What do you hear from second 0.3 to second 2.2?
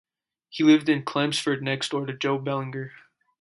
He lived in Chelmsford next door to